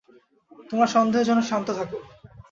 তোমরা 0.69 0.87
সন্দেহজনক 0.87 1.45
শান্ত 1.47 1.67
থাকো! 1.79 1.97